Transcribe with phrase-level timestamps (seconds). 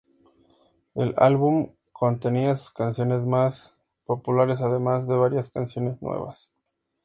[0.95, 3.71] El álbum contenía sus canciones más
[4.07, 6.51] populares, además de varias canciones nuevas.